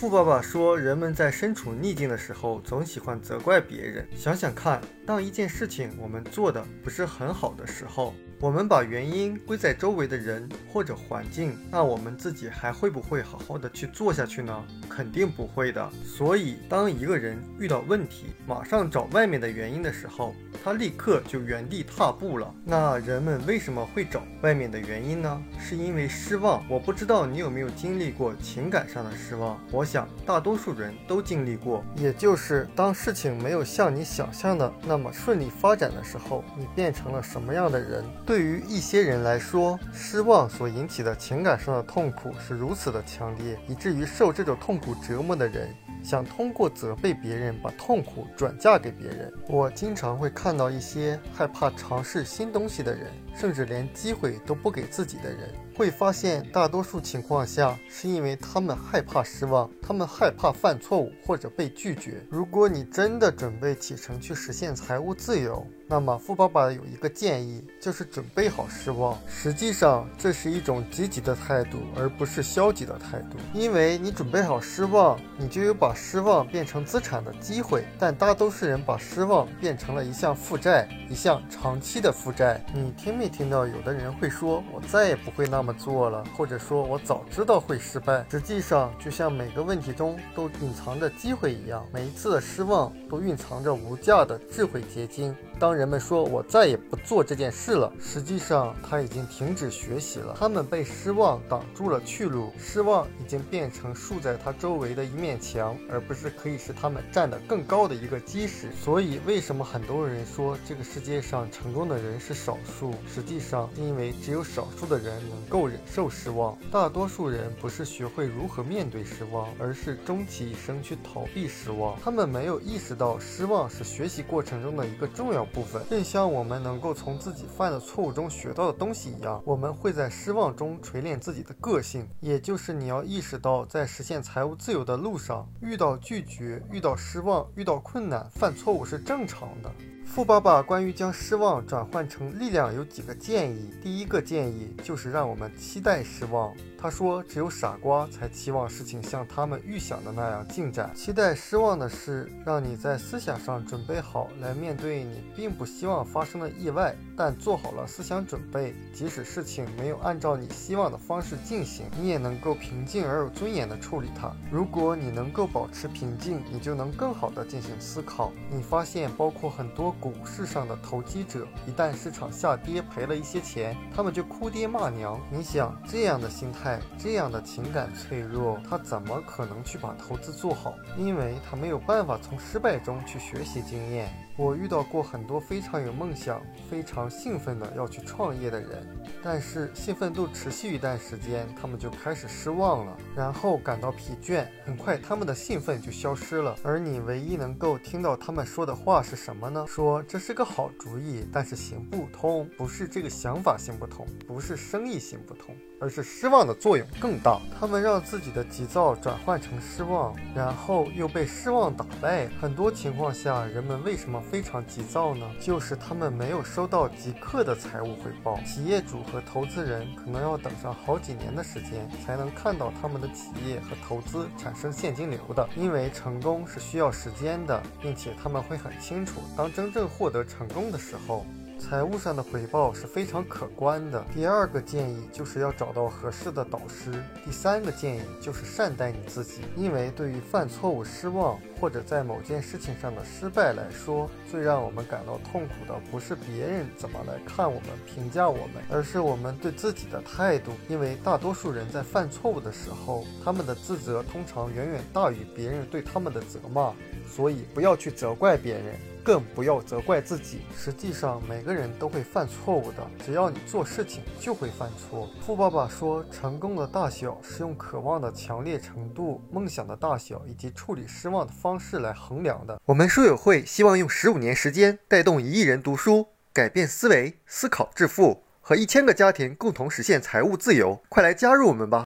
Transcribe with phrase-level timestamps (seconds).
[0.00, 4.08] 富爸爸说，人们在身处逆境的时候，总喜欢责怪别人。
[4.16, 14.64] 想想看，当一件事情我们做的不是很好的时候，我们把原因归在周围的人或者环境，那我们自己还会不会好好的去做下去呢？
[15.00, 15.90] 肯定不会的。
[16.04, 22.54] 所以，当一个人遇到问题，马上找外面的原因的时候，他立刻就原地踏步了。
[22.66, 25.42] 那人们为什么会找外面的原因呢？
[25.58, 26.62] 是因为失望。
[26.68, 29.58] 我不知道你有没有经历过情感上的失望。
[29.72, 38.04] 我想大多数人都经历过，也就是当事情没有像你想象的那么顺利发展的时候，你变成了什么样的人？
[38.26, 49.32] 对于一些人来说，失望所引起的情感上的痛苦是如此的强烈，以至于受这种痛苦折磨的人想通过责备别人把痛苦转嫁给别人。
[49.48, 55.50] 我经常会看到一些害怕尝试新东西的人，甚至连机会都不给自己的人。
[55.80, 62.22] 会发现，大多数情况下是因为他们害怕失望，他们害怕犯错误或者被拒绝。
[62.28, 69.18] 如果你真的准备启程去实现财务自由，那么富爸爸有一个建议，就是准备好失望。
[69.26, 73.38] 实际上，这是一种积极的态度，而不是消极的态度。
[73.54, 77.86] 因为你准备好失望，你就有把失望变成资产的机会。
[77.98, 82.62] 但大多数人把失望变成了一项负债，一项长期的负债。
[82.74, 83.66] 你听没听到？
[83.66, 88.24] 有的人会说：“我再也不会那么。”做了，或者说我早知道会失败。
[88.30, 95.34] 实际上，就像每个问题中都隐藏着机会一样，每一次的失望都蕴藏着无价的智慧结晶。
[95.60, 100.34] 当人们说我再也不做这件事了，实际上他已经停止学习了。
[100.40, 108.72] 他们被失望挡住了去路，失望已经变成竖在他周围的一面墙，而不是可以使他们站得更高的一个基石。
[108.72, 112.94] 所以，为什么很多人说这个世界上成功的人是少数？
[113.06, 122.00] 实际上，因为只有少数的人能够忍受失望，大多数人不是学会如何面对失望，而是终其一生去逃避失望。
[122.02, 125.46] 他们没有意识到失望是学习过程中的一个重要。
[125.52, 132.08] 部分，正像我们能够从自己犯的错误中学到的东西一样，我们会在失望中锤炼自己的个性。
[132.20, 139.70] 也就是你要意识到，在实现财务自由的路上，遇到拒绝、遇到失望、遇到困难、犯错误是正常的。
[140.12, 143.70] 富爸爸关于将失望转换成力量有几个建议。
[143.80, 146.52] 第一个建议就是让我们期待失望。
[146.76, 150.90] 他说：“只有傻瓜才期望事情像他们预想的那样进展。
[150.96, 164.34] 期待失望的是让你在思想上准备好来面对你并不希望发生的意外，但做好了思想准备，即使事情没有按照你希望的方式进行，你也能够平静而有尊严地处理它。
[164.50, 168.32] 如果你能够保持平静，你就能更好地进行思考。
[168.50, 175.20] 你发现，包括很多。”股市上的投机者，一旦市场下跌赔了一些钱，他们就哭爹骂娘。
[175.30, 180.74] 你想这样的心态，这样的情感脆弱，他怎么可能去把投资做好？
[180.96, 184.10] 因为他没有办法从失败中去学习经验。
[184.36, 186.40] 我遇到过很多非常有梦想、
[186.70, 188.86] 非常兴奋的要去创业的人，
[189.22, 196.56] 但是兴奋度持续一段时间，他们就开始失望了，然后感到疲倦，很快他们的兴奋就消失了。
[196.62, 199.66] 而你唯一能够听到他们说的话是什么呢？
[199.68, 205.56] 说这是个好主意，但是行不通，不是这个想法行不通，不是生意行不通。
[205.82, 207.40] 而是失望的作用更大。
[207.58, 212.28] 他们让自己的急躁转换成失望，然后又被失望打败。
[212.38, 215.26] 很多情况下，人们为什么非常急躁呢？
[215.40, 218.38] 就是他们没有收到即刻的财务回报。
[218.42, 225.48] 企业主和投资人可能要等上好几年的时间，才能看到他们的企业和投资产生现金流的。
[225.56, 231.24] 因为成功是需要时间的，并且他们会很清楚，当真正正获得成功的时候。
[231.58, 234.02] 财务上的回报是非常可观的。
[234.14, 236.90] 第二个建议就是要找到合适的导师。
[237.24, 250.52] 第三个建议就是善待你自己，因为对于犯错误、失望或者在某件事情上的失败来说，最让我们感到痛苦的不是别人怎么来看我们、评价我们，而是我们对自己的态度。
[250.68, 256.72] 因为大多数人在犯错误的时候，他们的自责通常远远大于别人对他们的责骂，
[257.06, 258.78] 所以不要去责怪别人。
[259.10, 260.42] 更不要责怪自己。
[260.56, 262.76] 实际上，每个人都会犯错误的。
[263.04, 265.10] 只要你做事情，就会犯错。
[265.20, 272.60] 富爸爸说，成功的大小是用渴望的强烈程度、梦想的大小以及处理失望的方式来衡量的。
[272.64, 280.80] 我们书友会希望用十五年时间带动一亿人读书，改变思维，思考致富，和一千个家庭共同实现财务自由。
[280.88, 281.84] 快来加入我们吧！